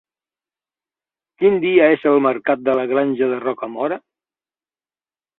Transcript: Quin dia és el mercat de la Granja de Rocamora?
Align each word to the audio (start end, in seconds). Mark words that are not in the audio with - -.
Quin 1.41 1.59
dia 1.65 1.89
és 1.97 2.05
el 2.11 2.17
mercat 2.27 2.63
de 2.69 2.75
la 2.79 2.85
Granja 2.93 3.27
de 3.33 3.37
Rocamora? 3.43 3.99